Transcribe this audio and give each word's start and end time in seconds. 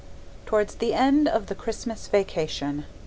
Towards 0.47 0.73
the 0.73 0.95
end 0.95 1.27
of 1.27 1.45
the 1.45 1.53
Christmas 1.53 2.07
vacation. 2.07 2.85